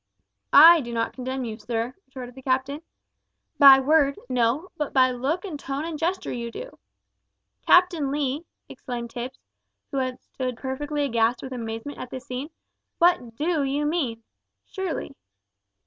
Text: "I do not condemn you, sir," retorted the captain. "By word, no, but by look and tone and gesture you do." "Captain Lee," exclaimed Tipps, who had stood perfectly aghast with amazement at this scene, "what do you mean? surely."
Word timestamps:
"I 0.51 0.79
do 0.81 0.91
not 0.95 1.13
condemn 1.13 1.45
you, 1.45 1.59
sir," 1.59 1.93
retorted 2.07 2.33
the 2.33 2.41
captain. 2.41 2.81
"By 3.59 3.79
word, 3.79 4.17
no, 4.27 4.69
but 4.75 4.93
by 4.93 5.11
look 5.11 5.45
and 5.45 5.59
tone 5.59 5.85
and 5.85 5.95
gesture 5.99 6.33
you 6.33 6.49
do." 6.49 6.79
"Captain 7.67 8.09
Lee," 8.09 8.47
exclaimed 8.67 9.11
Tipps, 9.11 9.37
who 9.91 9.97
had 9.97 10.19
stood 10.19 10.57
perfectly 10.57 11.03
aghast 11.03 11.43
with 11.43 11.53
amazement 11.53 11.99
at 11.99 12.09
this 12.09 12.25
scene, 12.25 12.49
"what 12.97 13.35
do 13.35 13.61
you 13.63 13.85
mean? 13.85 14.23
surely." 14.65 15.15